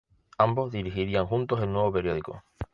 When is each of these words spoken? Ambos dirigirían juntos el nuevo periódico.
Ambos 0.39 0.71
dirigirían 0.71 1.27
juntos 1.27 1.61
el 1.61 1.71
nuevo 1.71 1.91
periódico. 1.91 2.41